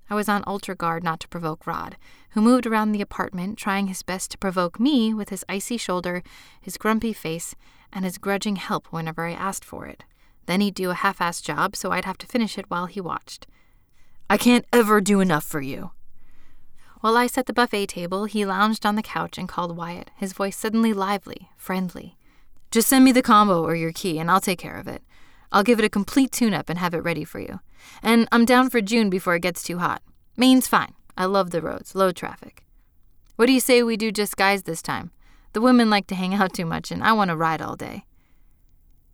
I 0.09 0.15
was 0.15 0.27
on 0.27 0.43
ultra 0.47 0.75
guard 0.75 1.03
not 1.03 1.19
to 1.19 1.27
provoke 1.27 1.67
Rod, 1.67 1.95
who 2.31 2.41
moved 2.41 2.65
around 2.65 2.91
the 2.91 3.01
apartment, 3.01 3.57
trying 3.57 3.87
his 3.87 4.01
best 4.01 4.31
to 4.31 4.37
provoke 4.37 4.79
me 4.79 5.13
with 5.13 5.29
his 5.29 5.45
icy 5.47 5.77
shoulder, 5.77 6.23
his 6.59 6.77
grumpy 6.77 7.13
face, 7.13 7.55
and 7.93 8.05
his 8.05 8.17
grudging 8.17 8.55
help 8.55 8.87
whenever 8.87 9.25
I 9.25 9.33
asked 9.33 9.63
for 9.63 9.85
it. 9.85 10.03
Then 10.47 10.61
he'd 10.61 10.73
do 10.73 10.89
a 10.89 10.95
half 10.95 11.19
assed 11.19 11.43
job, 11.43 11.75
so 11.75 11.91
I'd 11.91 12.05
have 12.05 12.17
to 12.19 12.27
finish 12.27 12.57
it 12.57 12.69
while 12.69 12.87
he 12.87 12.99
watched. 12.99 13.45
I 14.29 14.37
can't 14.37 14.65
ever 14.73 14.99
do 14.99 15.19
enough 15.21 15.43
for 15.43 15.61
you. 15.61 15.91
While 17.01 17.15
I 17.15 17.27
set 17.27 17.45
the 17.45 17.53
buffet 17.53 17.87
table, 17.87 18.25
he 18.25 18.45
lounged 18.45 18.85
on 18.85 18.95
the 18.95 19.03
couch 19.03 19.37
and 19.37 19.47
called 19.47 19.77
Wyatt, 19.77 20.09
his 20.15 20.33
voice 20.33 20.57
suddenly 20.57 20.91
lively, 20.91 21.49
friendly. 21.55 22.17
Just 22.71 22.87
send 22.87 23.03
me 23.03 23.11
the 23.11 23.21
combo 23.21 23.63
or 23.63 23.75
your 23.75 23.91
key, 23.91 24.19
and 24.19 24.29
I'll 24.29 24.41
take 24.41 24.59
care 24.59 24.77
of 24.77 24.87
it. 24.87 25.03
I'll 25.51 25.63
give 25.63 25.79
it 25.79 25.85
a 25.85 25.89
complete 25.89 26.31
tune 26.31 26.53
up 26.53 26.69
and 26.69 26.77
have 26.77 26.93
it 26.93 27.03
ready 27.03 27.23
for 27.23 27.39
you. 27.39 27.59
And 28.03 28.27
I'm 28.31 28.45
down 28.45 28.69
for 28.69 28.81
June 28.81 29.09
before 29.09 29.35
it 29.35 29.41
gets 29.41 29.63
too 29.63 29.79
hot. 29.79 30.03
Maine's 30.37 30.67
fine. 30.67 30.93
I 31.17 31.25
love 31.25 31.49
the 31.49 31.61
roads, 31.61 31.95
low 31.95 32.11
traffic. 32.11 32.65
What 33.35 33.47
do 33.47 33.53
you 33.53 33.59
say 33.59 33.81
we 33.81 33.97
do 33.97 34.11
just 34.11 34.37
guys 34.37 34.63
this 34.63 34.81
time? 34.81 35.11
The 35.53 35.61
women 35.61 35.89
like 35.89 36.07
to 36.07 36.15
hang 36.15 36.35
out 36.35 36.53
too 36.53 36.65
much, 36.65 36.91
and 36.91 37.03
I 37.03 37.13
want 37.13 37.29
to 37.29 37.35
ride 37.35 37.61
all 37.61 37.75
day. 37.75 38.05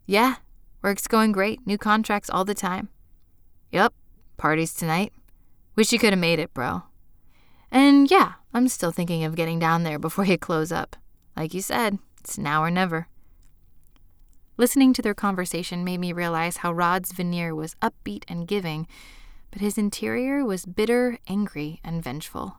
Yeah, 0.05 0.35
work's 0.81 1.07
going 1.07 1.31
great. 1.31 1.65
New 1.65 1.77
contracts 1.77 2.29
all 2.29 2.43
the 2.43 2.53
time. 2.53 2.89
Yup, 3.71 3.93
parties 4.37 4.73
tonight. 4.73 5.13
Wish 5.75 5.93
you 5.93 5.99
could 5.99 6.11
have 6.11 6.19
made 6.19 6.39
it, 6.39 6.53
bro. 6.53 6.83
And 7.71 8.11
yeah, 8.11 8.33
I'm 8.53 8.67
still 8.67 8.91
thinking 8.91 9.23
of 9.23 9.35
getting 9.35 9.59
down 9.59 9.83
there 9.83 9.99
before 9.99 10.25
you 10.25 10.37
close 10.37 10.71
up. 10.71 10.95
Like 11.35 11.53
you 11.53 11.61
said, 11.61 11.99
it's 12.19 12.37
now 12.37 12.63
or 12.63 12.71
never. 12.71 13.07
Listening 14.57 14.93
to 14.93 15.01
their 15.01 15.13
conversation 15.13 15.83
made 15.83 15.99
me 15.99 16.13
realize 16.13 16.57
how 16.57 16.71
Rod's 16.71 17.11
veneer 17.11 17.53
was 17.53 17.75
upbeat 17.81 18.23
and 18.29 18.47
giving, 18.47 18.87
but 19.51 19.61
his 19.61 19.77
interior 19.77 20.45
was 20.45 20.65
bitter, 20.65 21.17
angry, 21.27 21.81
and 21.83 22.01
vengeful. 22.01 22.57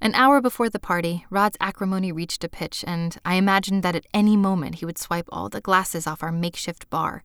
An 0.00 0.14
hour 0.14 0.40
before 0.40 0.70
the 0.70 0.78
party, 0.78 1.26
Rod's 1.28 1.58
acrimony 1.60 2.12
reached 2.12 2.44
a 2.44 2.48
pitch, 2.48 2.82
and 2.86 3.18
I 3.26 3.34
imagined 3.34 3.82
that 3.82 3.94
at 3.94 4.06
any 4.14 4.36
moment 4.36 4.76
he 4.76 4.86
would 4.86 4.98
swipe 4.98 5.28
all 5.30 5.50
the 5.50 5.60
glasses 5.60 6.06
off 6.06 6.22
our 6.22 6.32
makeshift 6.32 6.88
bar. 6.88 7.24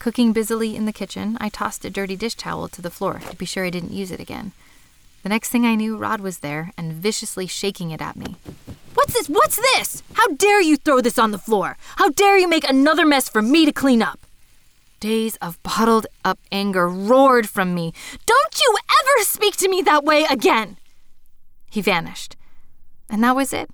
Cooking 0.00 0.32
busily 0.32 0.74
in 0.74 0.84
the 0.84 0.92
kitchen, 0.92 1.36
I 1.40 1.48
tossed 1.48 1.84
a 1.84 1.90
dirty 1.90 2.16
dish 2.16 2.34
towel 2.34 2.66
to 2.68 2.82
the 2.82 2.90
floor 2.90 3.20
to 3.30 3.36
be 3.36 3.46
sure 3.46 3.64
I 3.64 3.70
didn't 3.70 3.92
use 3.92 4.10
it 4.10 4.18
again. 4.18 4.52
The 5.22 5.28
next 5.28 5.50
thing 5.50 5.64
I 5.64 5.76
knew, 5.76 5.96
Rod 5.96 6.20
was 6.20 6.38
there 6.38 6.72
and 6.76 6.92
viciously 6.92 7.46
shaking 7.46 7.92
it 7.92 8.02
at 8.02 8.16
me. 8.16 8.36
What's 8.94 9.14
this? 9.14 9.28
What's 9.28 9.56
this? 9.56 10.02
How 10.14 10.28
dare 10.28 10.60
you 10.60 10.76
throw 10.76 11.00
this 11.00 11.18
on 11.18 11.30
the 11.30 11.38
floor? 11.38 11.76
How 11.96 12.10
dare 12.10 12.36
you 12.36 12.48
make 12.48 12.68
another 12.68 13.06
mess 13.06 13.28
for 13.28 13.40
me 13.40 13.64
to 13.64 13.72
clean 13.72 14.02
up? 14.02 14.20
Days 15.00 15.36
of 15.36 15.62
bottled 15.62 16.06
up 16.24 16.38
anger 16.50 16.88
roared 16.88 17.48
from 17.48 17.74
me. 17.74 17.92
Don't 18.26 18.60
you 18.60 18.76
ever 19.00 19.24
speak 19.24 19.56
to 19.56 19.68
me 19.68 19.80
that 19.82 20.04
way 20.04 20.24
again! 20.28 20.76
He 21.70 21.80
vanished. 21.80 22.36
And 23.08 23.22
that 23.24 23.36
was 23.36 23.52
it. 23.52 23.70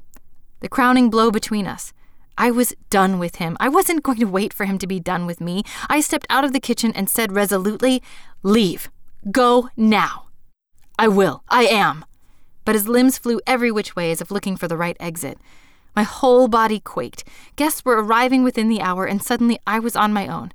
The 0.61 0.69
crowning 0.69 1.11
blow 1.11 1.31
between 1.31 1.67
us. 1.67 1.93
I 2.37 2.51
was 2.51 2.73
done 2.91 3.19
with 3.19 3.37
him. 3.37 3.57
I 3.59 3.69
wasn't 3.69 4.03
going 4.03 4.19
to 4.19 4.25
wait 4.25 4.53
for 4.53 4.65
him 4.65 4.79
to 4.79 4.87
be 4.87 5.01
done 5.01 5.27
with 5.27 5.41
me. 5.41 5.65
I 5.89 6.01
stepped 6.01 6.27
out 6.31 6.45
of 6.45 6.53
the 6.53 6.61
kitchen 6.61 6.93
and 6.95 7.11
said 7.11 7.33
resolutely, 7.33 8.03
Leave. 8.43 8.91
Go 9.31 9.71
now. 9.77 10.28
I 10.99 11.09
will. 11.09 11.45
I 11.49 11.65
am. 11.67 12.05
But 12.65 12.75
his 12.75 12.89
limbs 12.89 13.19
flew 13.19 13.41
every 13.47 13.71
which 13.71 13.95
way 13.95 14.11
as 14.11 14.21
if 14.21 14.31
looking 14.31 14.57
for 14.57 14.67
the 14.67 14.77
right 14.77 14.97
exit. 14.99 15.39
My 15.95 16.03
whole 16.03 16.49
body 16.49 16.81
quaked. 16.81 17.25
Guests 17.57 17.85
were 17.85 18.03
arriving 18.03 18.43
within 18.43 18.69
the 18.69 18.81
hour, 18.81 19.07
and 19.07 19.23
suddenly 19.23 19.59
I 19.67 19.79
was 19.79 19.97
on 19.97 20.13
my 20.13 20.27
own. 20.27 20.53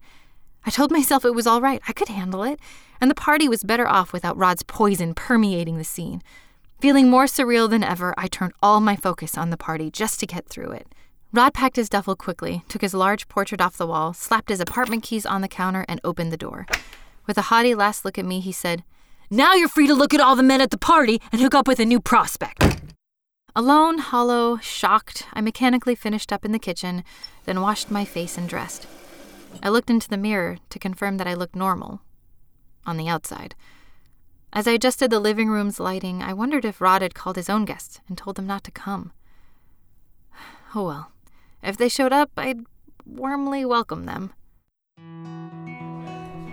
I 0.65 0.69
told 0.69 0.91
myself 0.91 1.25
it 1.25 1.35
was 1.35 1.47
all 1.47 1.61
right. 1.61 1.81
I 1.87 1.93
could 1.93 2.09
handle 2.09 2.43
it. 2.43 2.59
And 3.01 3.09
the 3.09 3.15
party 3.15 3.49
was 3.49 3.63
better 3.63 3.87
off 3.87 4.13
without 4.13 4.37
Rod's 4.37 4.63
poison 4.63 5.13
permeating 5.13 5.77
the 5.77 5.83
scene. 5.83 6.21
Feeling 6.79 7.09
more 7.09 7.25
surreal 7.25 7.69
than 7.69 7.83
ever, 7.83 8.13
I 8.17 8.27
turned 8.27 8.53
all 8.61 8.79
my 8.79 8.95
focus 8.95 9.37
on 9.37 9.49
the 9.49 9.57
party 9.57 9.89
just 9.89 10.19
to 10.19 10.27
get 10.27 10.47
through 10.47 10.71
it. 10.71 10.87
Rod 11.31 11.53
packed 11.53 11.77
his 11.77 11.89
duffel 11.89 12.15
quickly, 12.15 12.63
took 12.67 12.81
his 12.81 12.93
large 12.93 13.27
portrait 13.27 13.59
off 13.59 13.77
the 13.77 13.87
wall, 13.87 14.13
slapped 14.13 14.49
his 14.49 14.59
apartment 14.59 15.03
keys 15.03 15.25
on 15.25 15.41
the 15.41 15.47
counter, 15.47 15.83
and 15.87 15.99
opened 16.03 16.31
the 16.31 16.37
door. 16.37 16.67
With 17.25 17.37
a 17.37 17.43
haughty 17.43 17.73
last 17.73 18.05
look 18.05 18.19
at 18.19 18.25
me, 18.25 18.39
he 18.39 18.51
said, 18.51 18.83
Now 19.33 19.55
you're 19.55 19.67
free 19.67 19.87
to 19.87 19.95
look 19.95 20.13
at 20.13 20.21
all 20.21 20.35
the 20.35 20.43
men 20.43 20.61
at 20.61 20.69
the 20.69 20.77
party 20.77 21.19
and 21.31 21.41
hook 21.41 21.55
up 21.55 21.67
with 21.67 21.79
a 21.79 21.85
new 21.85 21.99
prospect. 21.99 22.83
Alone, 23.55 23.97
hollow, 23.97 24.57
shocked, 24.57 25.25
I 25.33 25.41
mechanically 25.41 25.95
finished 25.95 26.31
up 26.31 26.45
in 26.45 26.51
the 26.51 26.59
kitchen, 26.59 27.03
then 27.45 27.59
washed 27.59 27.89
my 27.89 28.05
face 28.05 28.37
and 28.37 28.47
dressed. 28.47 28.85
I 29.63 29.69
looked 29.69 29.89
into 29.89 30.07
the 30.07 30.17
mirror 30.17 30.59
to 30.69 30.77
confirm 30.77 31.17
that 31.17 31.25
I 31.25 31.33
looked 31.33 31.55
normal. 31.55 32.01
On 32.85 32.95
the 32.95 33.07
outside. 33.07 33.55
As 34.53 34.67
I 34.67 34.73
adjusted 34.73 35.09
the 35.09 35.19
living 35.19 35.49
room's 35.49 35.79
lighting, 35.79 36.21
I 36.21 36.33
wondered 36.33 36.63
if 36.63 36.79
Rod 36.79 37.01
had 37.01 37.15
called 37.15 37.37
his 37.37 37.49
own 37.49 37.65
guests 37.65 38.01
and 38.07 38.15
told 38.15 38.35
them 38.35 38.45
not 38.45 38.63
to 38.65 38.71
come. 38.71 39.13
Oh 40.75 40.85
well. 40.85 41.11
If 41.63 41.75
they 41.77 41.89
showed 41.89 42.13
up, 42.13 42.29
I'd 42.37 42.65
warmly 43.03 43.65
welcome 43.65 44.05
them. 44.05 44.31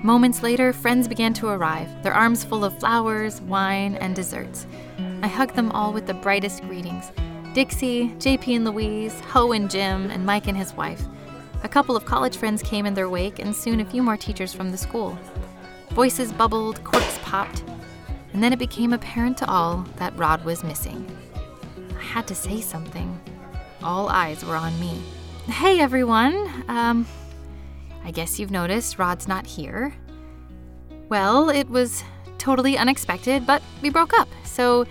Moments 0.02 0.42
later, 0.42 0.72
friends 0.72 1.06
began 1.06 1.34
to 1.34 1.48
arrive, 1.48 2.02
their 2.02 2.14
arms 2.14 2.42
full 2.42 2.64
of 2.64 2.78
flowers, 2.78 3.42
wine, 3.42 3.96
and 3.96 4.16
desserts. 4.16 4.66
I 5.22 5.28
hugged 5.28 5.54
them 5.54 5.70
all 5.72 5.92
with 5.92 6.06
the 6.06 6.14
brightest 6.14 6.62
greetings 6.62 7.12
Dixie, 7.52 8.08
JP 8.18 8.56
and 8.56 8.64
Louise, 8.64 9.20
Ho 9.20 9.52
and 9.52 9.70
Jim, 9.70 10.10
and 10.10 10.24
Mike 10.24 10.46
and 10.46 10.56
his 10.56 10.72
wife. 10.72 11.02
A 11.64 11.68
couple 11.68 11.96
of 11.96 12.06
college 12.06 12.38
friends 12.38 12.62
came 12.62 12.86
in 12.86 12.94
their 12.94 13.10
wake, 13.10 13.40
and 13.40 13.54
soon 13.54 13.80
a 13.80 13.84
few 13.84 14.02
more 14.02 14.16
teachers 14.16 14.54
from 14.54 14.70
the 14.70 14.78
school. 14.78 15.18
Voices 15.90 16.32
bubbled, 16.32 16.82
corks 16.82 17.18
popped, 17.22 17.62
and 18.32 18.42
then 18.42 18.54
it 18.54 18.58
became 18.58 18.94
apparent 18.94 19.36
to 19.38 19.50
all 19.50 19.84
that 19.96 20.16
Rod 20.16 20.42
was 20.46 20.64
missing. 20.64 21.04
I 21.98 22.02
had 22.02 22.26
to 22.28 22.34
say 22.34 22.62
something. 22.62 23.20
All 23.82 24.08
eyes 24.08 24.46
were 24.46 24.56
on 24.56 24.78
me. 24.80 25.02
Hey 25.46 25.80
everyone, 25.80 26.64
um, 26.68 27.06
I 28.04 28.10
guess 28.10 28.38
you've 28.38 28.50
noticed 28.50 28.98
Rod's 28.98 29.28
not 29.28 29.46
here. 29.46 29.92
Well, 31.08 31.50
it 31.50 31.68
was 31.68 32.02
totally 32.38 32.78
unexpected, 32.78 33.46
but 33.46 33.62
we 33.82 33.90
broke 33.90 34.14
up, 34.14 34.28
so 34.44 34.86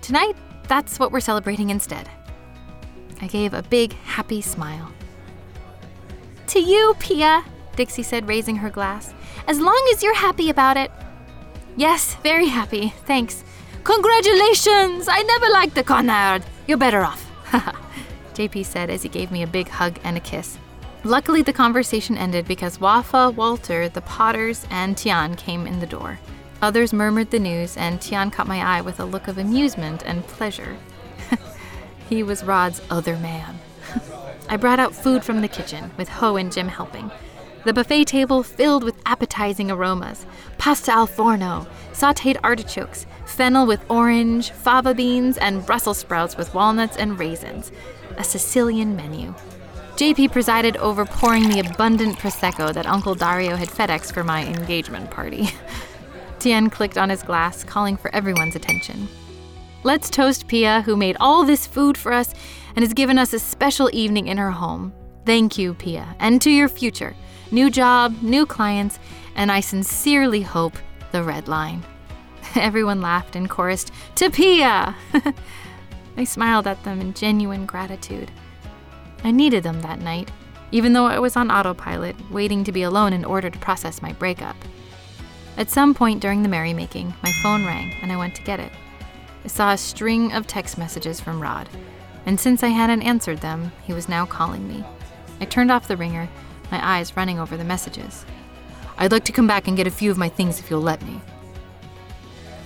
tonight 0.00 0.36
that's 0.68 0.98
what 0.98 1.12
we're 1.12 1.20
celebrating 1.20 1.70
instead. 1.70 2.08
I 3.20 3.26
gave 3.26 3.54
a 3.54 3.62
big, 3.62 3.92
happy 3.92 4.40
smile. 4.40 4.90
To 6.48 6.60
you, 6.60 6.94
Pia, 6.98 7.44
Dixie 7.74 8.02
said, 8.02 8.28
raising 8.28 8.56
her 8.56 8.70
glass. 8.70 9.14
As 9.46 9.60
long 9.60 9.90
as 9.92 10.02
you're 10.02 10.14
happy 10.14 10.50
about 10.50 10.76
it. 10.76 10.90
Yes, 11.76 12.14
very 12.22 12.46
happy, 12.46 12.94
thanks. 13.04 13.44
Congratulations! 13.84 15.08
I 15.08 15.22
never 15.22 15.48
liked 15.50 15.74
the 15.74 15.84
Conard. 15.84 16.42
You're 16.66 16.78
better 16.78 17.02
off. 17.02 17.22
JP 18.34 18.64
said 18.66 18.90
as 18.90 19.02
he 19.02 19.08
gave 19.08 19.30
me 19.30 19.42
a 19.42 19.46
big 19.46 19.68
hug 19.68 19.98
and 20.02 20.16
a 20.16 20.20
kiss. 20.20 20.58
Luckily, 21.06 21.40
the 21.40 21.52
conversation 21.52 22.18
ended 22.18 22.48
because 22.48 22.80
Wafa, 22.80 23.30
Walter, 23.30 23.88
the 23.88 24.00
Potters, 24.00 24.66
and 24.70 24.98
Tian 24.98 25.36
came 25.36 25.64
in 25.64 25.78
the 25.78 25.86
door. 25.86 26.18
Others 26.60 26.92
murmured 26.92 27.30
the 27.30 27.38
news, 27.38 27.76
and 27.76 28.00
Tian 28.00 28.28
caught 28.28 28.48
my 28.48 28.60
eye 28.60 28.80
with 28.80 28.98
a 28.98 29.04
look 29.04 29.28
of 29.28 29.38
amusement 29.38 30.02
and 30.04 30.26
pleasure. 30.26 30.76
he 32.08 32.24
was 32.24 32.42
Rod's 32.42 32.82
other 32.90 33.16
man. 33.18 33.60
I 34.48 34.56
brought 34.56 34.80
out 34.80 34.96
food 34.96 35.22
from 35.22 35.42
the 35.42 35.48
kitchen, 35.48 35.92
with 35.96 36.08
Ho 36.08 36.34
and 36.34 36.52
Jim 36.52 36.66
helping. 36.66 37.12
The 37.64 37.72
buffet 37.72 38.06
table 38.06 38.42
filled 38.42 38.82
with 38.82 39.00
appetizing 39.06 39.70
aromas 39.70 40.26
pasta 40.58 40.90
al 40.90 41.06
forno, 41.06 41.68
sauteed 41.92 42.40
artichokes, 42.42 43.06
fennel 43.26 43.64
with 43.64 43.88
orange, 43.88 44.50
fava 44.50 44.92
beans, 44.92 45.38
and 45.38 45.64
Brussels 45.64 45.98
sprouts 45.98 46.36
with 46.36 46.52
walnuts 46.52 46.96
and 46.96 47.16
raisins 47.16 47.70
a 48.18 48.24
Sicilian 48.24 48.96
menu. 48.96 49.34
JP 49.96 50.32
presided 50.32 50.76
over 50.76 51.06
pouring 51.06 51.48
the 51.48 51.60
abundant 51.60 52.18
Prosecco 52.18 52.70
that 52.74 52.86
Uncle 52.86 53.14
Dario 53.14 53.56
had 53.56 53.68
FedExed 53.70 54.12
for 54.12 54.22
my 54.22 54.44
engagement 54.44 55.10
party. 55.10 55.48
Tian 56.38 56.68
clicked 56.68 56.98
on 56.98 57.08
his 57.08 57.22
glass, 57.22 57.64
calling 57.64 57.96
for 57.96 58.14
everyone's 58.14 58.54
attention. 58.54 59.08
Let's 59.84 60.10
toast 60.10 60.48
Pia, 60.48 60.82
who 60.82 60.96
made 60.96 61.16
all 61.18 61.44
this 61.44 61.66
food 61.66 61.96
for 61.96 62.12
us 62.12 62.34
and 62.74 62.82
has 62.82 62.92
given 62.92 63.16
us 63.16 63.32
a 63.32 63.38
special 63.38 63.88
evening 63.94 64.26
in 64.26 64.36
her 64.36 64.50
home. 64.50 64.92
Thank 65.24 65.56
you, 65.56 65.72
Pia, 65.72 66.14
and 66.18 66.42
to 66.42 66.50
your 66.50 66.68
future. 66.68 67.16
New 67.50 67.70
job, 67.70 68.20
new 68.20 68.44
clients, 68.44 68.98
and 69.34 69.50
I 69.50 69.60
sincerely 69.60 70.42
hope 70.42 70.76
the 71.10 71.22
red 71.22 71.48
line. 71.48 71.82
Everyone 72.54 73.00
laughed 73.00 73.34
and 73.34 73.48
chorused, 73.48 73.92
To 74.16 74.28
Pia! 74.28 74.94
I 76.18 76.24
smiled 76.24 76.66
at 76.66 76.84
them 76.84 77.00
in 77.00 77.14
genuine 77.14 77.64
gratitude. 77.64 78.30
I 79.24 79.30
needed 79.30 79.62
them 79.62 79.82
that 79.82 80.00
night, 80.00 80.30
even 80.72 80.92
though 80.92 81.06
I 81.06 81.18
was 81.18 81.36
on 81.36 81.50
autopilot, 81.50 82.16
waiting 82.30 82.64
to 82.64 82.72
be 82.72 82.82
alone 82.82 83.12
in 83.12 83.24
order 83.24 83.50
to 83.50 83.58
process 83.58 84.02
my 84.02 84.12
breakup. 84.12 84.56
At 85.56 85.70
some 85.70 85.94
point 85.94 86.20
during 86.20 86.42
the 86.42 86.48
merrymaking, 86.48 87.14
my 87.22 87.32
phone 87.42 87.64
rang 87.64 87.94
and 88.02 88.12
I 88.12 88.16
went 88.16 88.34
to 88.36 88.42
get 88.42 88.60
it. 88.60 88.72
I 89.44 89.48
saw 89.48 89.72
a 89.72 89.78
string 89.78 90.32
of 90.32 90.46
text 90.46 90.76
messages 90.76 91.20
from 91.20 91.40
Rod, 91.40 91.68
and 92.26 92.38
since 92.38 92.62
I 92.62 92.68
hadn't 92.68 93.02
answered 93.02 93.38
them, 93.38 93.72
he 93.84 93.92
was 93.92 94.08
now 94.08 94.26
calling 94.26 94.66
me. 94.68 94.84
I 95.40 95.44
turned 95.44 95.70
off 95.70 95.88
the 95.88 95.96
ringer, 95.96 96.28
my 96.70 96.84
eyes 96.84 97.16
running 97.16 97.38
over 97.38 97.56
the 97.56 97.64
messages. 97.64 98.26
I'd 98.98 99.12
like 99.12 99.24
to 99.24 99.32
come 99.32 99.46
back 99.46 99.68
and 99.68 99.76
get 99.76 99.86
a 99.86 99.90
few 99.90 100.10
of 100.10 100.18
my 100.18 100.28
things 100.28 100.58
if 100.58 100.70
you'll 100.70 100.80
let 100.80 101.02
me. 101.02 101.20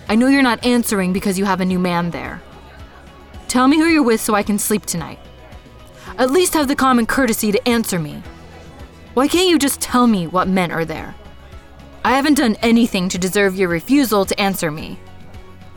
I 0.09 0.17
know 0.17 0.29
you're 0.29 0.43
not 0.43 0.65
answering 0.65 1.13
because 1.13 1.39
you 1.39 1.45
have 1.45 1.61
a 1.61 1.65
new 1.65 1.79
man 1.79 2.11
there. 2.11 2.43
Tell 3.47 3.69
me 3.69 3.79
who 3.79 3.87
you're 3.87 4.03
with 4.03 4.21
so 4.21 4.35
I 4.35 4.43
can 4.43 4.59
sleep 4.59 4.87
tonight. 4.87 5.19
At 6.19 6.31
least 6.31 6.55
have 6.55 6.69
the 6.69 6.77
common 6.77 7.07
courtesy 7.07 7.53
to 7.53 7.69
answer 7.69 7.99
me. 7.99 8.23
Why 9.15 9.29
can't 9.29 9.49
you 9.49 9.59
just 9.59 9.81
tell 9.81 10.07
me 10.07 10.27
what 10.27 10.49
men 10.49 10.71
are 10.71 10.85
there? 10.85 11.15
I 12.05 12.13
haven't 12.13 12.39
done 12.39 12.57
anything 12.63 13.09
to 13.11 13.19
deserve 13.19 13.57
your 13.57 13.69
refusal 13.69 14.25
to 14.25 14.41
answer 14.41 14.71
me. 14.71 14.99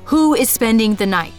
Who 0.05 0.33
is 0.33 0.49
spending 0.49 0.95
the 0.95 1.05
night? 1.05 1.33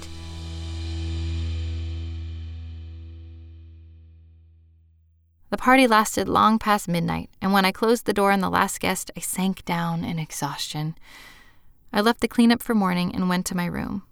The 5.50 5.58
party 5.58 5.86
lasted 5.86 6.28
long 6.28 6.58
past 6.58 6.88
midnight, 6.88 7.30
and 7.40 7.52
when 7.52 7.64
I 7.64 7.70
closed 7.70 8.06
the 8.06 8.12
door 8.12 8.32
on 8.32 8.40
the 8.40 8.50
last 8.50 8.80
guest, 8.80 9.12
I 9.16 9.20
sank 9.20 9.64
down 9.64 10.04
in 10.04 10.18
exhaustion. 10.18 10.96
I 11.92 12.00
left 12.00 12.20
the 12.20 12.28
cleanup 12.28 12.60
for 12.60 12.74
morning 12.74 13.14
and 13.14 13.28
went 13.28 13.46
to 13.46 13.56
my 13.56 13.66
room. 13.66 14.02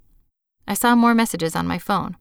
I 0.69 0.75
saw 0.75 0.95
more 0.95 1.15
messages 1.15 1.57
on 1.57 1.67
my 1.67 1.79
phone. 1.79 2.17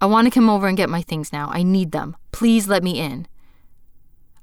I 0.00 0.06
want 0.06 0.26
to 0.26 0.30
come 0.30 0.50
over 0.50 0.66
and 0.66 0.76
get 0.76 0.90
my 0.90 1.02
things 1.02 1.32
now. 1.32 1.48
I 1.50 1.62
need 1.62 1.92
them. 1.92 2.16
Please 2.32 2.68
let 2.68 2.82
me 2.82 3.00
in. 3.00 3.26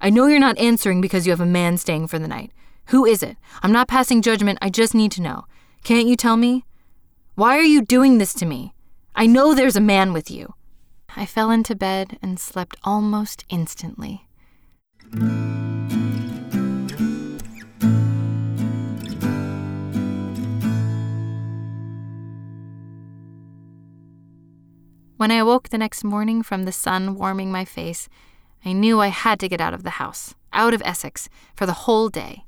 I 0.01 0.10
know 0.10 0.27
you're 0.27 0.39
not 0.39 0.57
answering 0.57 1.00
because 1.00 1.25
you 1.25 1.31
have 1.31 1.39
a 1.39 1.45
man 1.45 1.77
staying 1.77 2.07
for 2.07 2.19
the 2.19 2.27
night. 2.27 2.51
Who 2.88 3.05
is 3.05 3.24
it? 3.24 3.38
I'm 3.62 3.72
not 3.72 3.88
passing 3.88 4.22
judgment. 4.22 4.60
I 4.62 4.69
just 4.69 4.93
need 4.93 5.12
to 5.13 5.22
know. 5.22 5.45
Can't 5.83 6.07
you 6.07 6.15
tell 6.15 6.38
me? 6.38 6.65
Why 7.36 7.57
are 7.57 7.63
you 7.63 7.81
doing 7.81 8.17
this 8.17 8.33
to 8.36 8.45
me? 8.45 8.74
I 9.15 9.27
know 9.27 9.53
there's 9.53 9.75
a 9.75 9.81
man 9.81 10.12
with 10.12 10.29
you. 10.29 10.55
I 11.15 11.25
fell 11.25 11.51
into 11.51 11.75
bed 11.75 12.17
and 12.22 12.39
slept 12.39 12.75
almost 12.83 13.45
instantly. 13.50 14.27
When 25.24 25.32
I 25.32 25.36
awoke 25.36 25.70
the 25.70 25.77
next 25.77 26.03
morning 26.03 26.44
from 26.44 26.63
the 26.63 26.74
sun 26.74 27.15
warming 27.15 27.50
my 27.50 27.63
face, 27.63 28.10
I 28.65 28.74
knew 28.74 29.00
I 29.00 29.08
had 29.08 29.39
to 29.39 29.48
get 29.48 29.62
out 29.62 29.74
of 29.74 29.84
the 29.84 29.92
house, 30.01 30.36
out 30.51 30.74
of 30.74 30.82
Essex, 30.84 31.30
for 31.56 31.65
the 31.65 31.88
whole 31.88 32.10
day. 32.10 32.44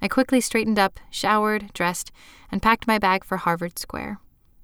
I 0.00 0.06
quickly 0.06 0.40
straightened 0.40 0.78
up, 0.78 1.00
showered, 1.10 1.72
dressed, 1.72 2.12
and 2.52 2.62
packed 2.62 2.86
my 2.86 2.96
bag 3.00 3.24
for 3.24 3.38
Harvard 3.38 3.76
Square. 3.76 4.20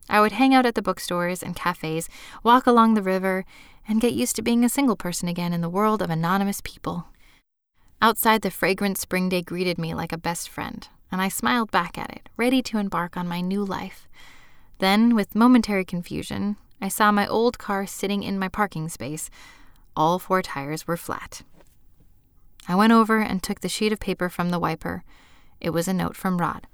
I 0.08 0.20
would 0.20 0.30
hang 0.30 0.54
out 0.54 0.66
at 0.66 0.76
the 0.76 0.82
bookstores 0.82 1.42
and 1.42 1.56
cafes, 1.56 2.08
walk 2.44 2.68
along 2.68 2.94
the 2.94 3.02
river, 3.02 3.44
and 3.88 4.00
get 4.00 4.12
used 4.12 4.36
to 4.36 4.42
being 4.42 4.64
a 4.64 4.68
single 4.68 4.94
person 4.94 5.28
again 5.28 5.52
in 5.52 5.62
the 5.62 5.68
world 5.68 6.00
of 6.00 6.10
anonymous 6.10 6.60
people. 6.62 7.08
Outside, 8.00 8.42
the 8.42 8.52
fragrant 8.52 8.98
spring 8.98 9.28
day 9.28 9.42
greeted 9.42 9.78
me 9.78 9.94
like 9.94 10.12
a 10.12 10.16
best 10.16 10.48
friend, 10.48 10.86
and 11.10 11.20
I 11.20 11.26
smiled 11.26 11.72
back 11.72 11.98
at 11.98 12.12
it, 12.12 12.28
ready 12.36 12.62
to 12.62 12.78
embark 12.78 13.16
on 13.16 13.26
my 13.26 13.40
new 13.40 13.64
life. 13.64 14.06
Then, 14.78 15.16
with 15.16 15.34
momentary 15.34 15.84
confusion, 15.84 16.56
I 16.82 16.88
saw 16.88 17.12
my 17.12 17.28
old 17.28 17.58
car 17.58 17.86
sitting 17.86 18.24
in 18.24 18.40
my 18.40 18.48
parking 18.48 18.88
space. 18.88 19.30
All 19.96 20.18
four 20.18 20.42
tires 20.42 20.84
were 20.84 20.96
flat. 20.96 21.42
I 22.66 22.74
went 22.74 22.92
over 22.92 23.20
and 23.20 23.40
took 23.40 23.60
the 23.60 23.68
sheet 23.68 23.92
of 23.92 24.00
paper 24.00 24.28
from 24.28 24.50
the 24.50 24.58
wiper. 24.58 25.04
It 25.60 25.70
was 25.70 25.86
a 25.86 25.94
note 25.94 26.16
from 26.16 26.38
Rod. 26.38 26.66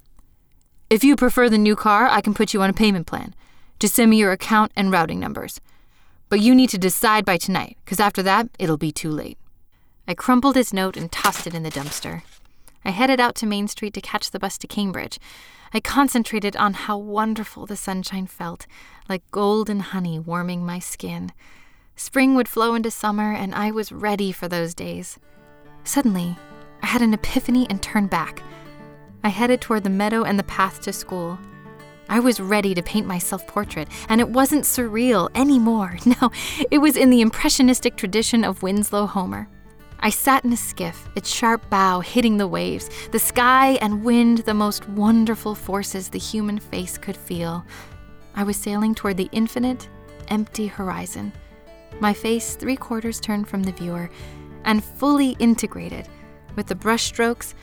If 0.89 1.05
you 1.05 1.15
prefer 1.15 1.51
the 1.51 1.59
new 1.59 1.77
car, 1.77 2.09
I 2.09 2.23
can 2.23 2.33
put 2.33 2.55
you 2.55 2.63
on 2.63 2.71
a 2.71 2.75
payment 2.75 3.07
plan. 3.07 3.35
Just 3.79 3.95
send 3.95 4.11
me 4.11 4.17
your 4.17 4.33
account 4.33 4.73
and 4.75 4.91
routing 4.91 5.21
numbers. 5.21 5.61
But 6.31 6.41
you 6.41 6.55
need 6.55 6.71
to 6.71 6.79
decide 6.79 7.27
by 7.27 7.37
tonight, 7.37 7.77
because 7.85 8.01
after 8.01 8.23
that, 8.23 8.49
it'll 8.59 8.79
be 8.79 8.93
too 8.93 9.11
late. 9.11 9.37
I 10.07 10.15
crumpled 10.15 10.57
his 10.57 10.73
note 10.73 10.97
and 10.97 11.13
tossed 11.13 11.47
it 11.47 11.55
in 11.55 11.65
the 11.65 11.71
dumpster. 11.71 12.23
I 12.85 12.91
headed 12.91 13.21
out 13.21 13.35
to 13.37 13.47
Main 13.47 13.69
Street 13.69 13.95
to 13.95 14.01
catch 14.01 14.31
the 14.31 14.39
bus 14.39 14.59
to 14.59 14.67
Cambridge. 14.67 15.19
I 15.73 15.81
concentrated 15.81 16.57
on 16.57 16.75
how 16.75 16.97
wonderful 16.97 17.67
the 17.67 17.77
sunshine 17.77 18.27
felt, 18.27 18.67
like 19.09 19.31
golden 19.31 19.81
honey 19.81 20.19
warming 20.19 20.65
my 20.65 20.79
skin. 20.79 21.33
Spring 21.97 22.35
would 22.35 22.49
flow 22.49 22.75
into 22.75 22.91
summer, 22.91 23.33
and 23.33 23.55
I 23.55 23.71
was 23.71 23.93
ready 23.93 24.33
for 24.33 24.49
those 24.49 24.75
days. 24.75 25.19
Suddenly, 25.85 26.37
I 26.83 26.87
had 26.87 27.03
an 27.03 27.13
epiphany 27.13 27.67
and 27.69 27.83
turned 27.83 28.11
back. 28.11 28.43
I 29.25 29.31
headed 29.31 29.61
toward 29.61 29.85
the 29.85 29.91
meadow 29.91 30.23
and 30.23 30.39
the 30.39 30.45
path 30.45 30.81
to 30.83 30.93
school. 30.93 31.39
I 32.09 32.21
was 32.21 32.41
ready 32.41 32.75
to 32.75 32.83
paint 32.83 33.07
my 33.07 33.19
self 33.19 33.47
portrait, 33.47 33.89
and 34.09 34.21
it 34.21 34.31
wasn't 34.31 34.65
surreal 34.65 35.29
anymore. 35.35 35.99
No, 36.07 36.31
it 36.71 36.79
was 36.79 36.97
in 36.97 37.11
the 37.11 37.21
impressionistic 37.21 37.97
tradition 37.97 38.45
of 38.45 38.63
Winslow 38.63 39.07
Homer. 39.07 39.49
I 40.01 40.11
sat 40.11 40.45
in 40.45 40.53
a 40.53 40.57
skiff, 40.57 41.09
its 41.17 41.29
sharp 41.29 41.69
bow 41.71 42.01
hitting 42.01 42.37
the 42.37 42.47
waves, 42.47 42.89
the 43.11 43.19
sky 43.19 43.79
and 43.81 44.05
wind 44.05 44.39
the 44.39 44.55
most 44.55 44.89
wonderful 44.91 45.55
forces 45.55 46.09
the 46.09 46.19
human 46.19 46.59
face 46.59 46.97
could 46.97 47.17
feel. 47.17 47.65
I 48.35 48.45
was 48.45 48.57
sailing 48.57 48.95
toward 48.95 49.17
the 49.17 49.29
infinite, 49.33 49.89
empty 50.29 50.69
horizon, 50.69 51.33
my 52.01 52.13
face 52.13 52.55
three 52.55 52.77
quarters 52.77 53.21
turned 53.21 53.49
from 53.49 53.65
the 53.65 53.73
viewer, 53.73 54.09
and 54.65 54.85
fully 54.85 55.31
integrated 55.39 56.09
with 56.55 56.67
the 56.67 56.75
brushstrokes 56.75 57.55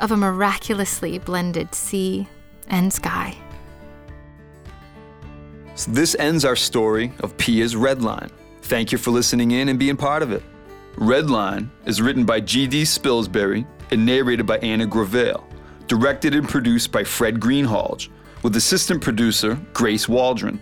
of 0.00 0.10
a 0.10 0.16
miraculously 0.16 1.18
blended 1.18 1.74
sea 1.74 2.28
and 2.68 2.92
sky. 2.92 3.36
So 5.74 5.90
this 5.90 6.16
ends 6.18 6.44
our 6.44 6.56
story 6.56 7.12
of 7.20 7.36
Pia's 7.36 7.76
Red 7.76 8.02
Line. 8.02 8.30
Thank 8.62 8.92
you 8.92 8.98
for 8.98 9.10
listening 9.10 9.52
in 9.52 9.68
and 9.68 9.78
being 9.78 9.96
part 9.96 10.22
of 10.22 10.32
it. 10.32 10.42
Red 10.98 11.28
Line 11.28 11.70
is 11.84 12.00
written 12.00 12.24
by 12.24 12.40
G.D. 12.40 12.84
Spilsbury 12.84 13.66
and 13.90 14.06
narrated 14.06 14.46
by 14.46 14.56
Anna 14.58 14.86
Gravale, 14.86 15.44
directed 15.88 16.34
and 16.34 16.48
produced 16.48 16.90
by 16.90 17.04
Fred 17.04 17.38
Greenhalge, 17.38 18.08
with 18.42 18.56
assistant 18.56 19.02
producer 19.02 19.60
Grace 19.74 20.08
Waldron. 20.08 20.58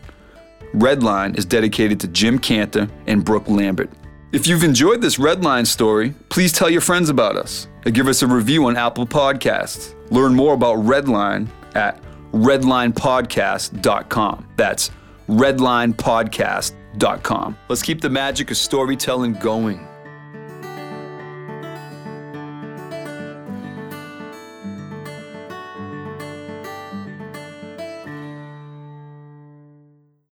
Red 0.73 1.05
Line 1.05 1.37
is 1.37 1.45
dedicated 1.45 2.01
to 2.01 2.09
Jim 2.09 2.41
Cantor 2.41 2.89
and 3.07 3.25
Brooke 3.25 3.49
Lambert. 3.49 3.91
If 4.33 4.49
you've 4.49 4.65
enjoyed 4.65 5.01
this 5.01 5.21
Red 5.21 5.45
Line 5.45 5.65
story, 5.65 6.13
please 6.31 6.53
tell 6.53 6.69
your 6.69 6.81
friends 6.81 7.11
about 7.11 7.37
us 7.37 7.69
and 7.85 7.95
give 7.95 8.09
us 8.09 8.23
a 8.23 8.27
review 8.27 8.67
on 8.67 8.77
Apple 8.77 9.07
Podcasts. 9.07 9.95
Learn 10.11 10.35
more 10.35 10.55
about 10.55 10.79
Redline 10.79 11.47
at 11.77 12.03
redlinepodcast.com. 12.33 14.49
That's 14.57 14.91
redlinepodcast.com. 15.29 17.59
Let's 17.69 17.83
keep 17.83 18.01
the 18.01 18.11
magic 18.11 18.51
of 18.51 18.57
storytelling 18.57 19.35
going. 19.35 19.87